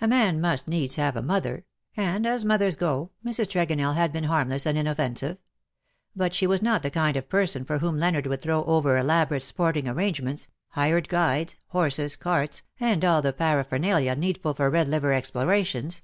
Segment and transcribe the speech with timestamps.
[0.00, 1.64] A man must 31 needs have a mother;
[1.96, 3.46] and, as mothers go^ Mrs.
[3.46, 5.38] Tregonell had been harmless and inoffensive;
[6.16, 9.44] but she was not the kind of person for whom Leonard would throw over elaborate
[9.44, 16.02] sporting arrangements, hired guides, horses, carts,, and all the paraphernalia needful for Red Eiver explorations.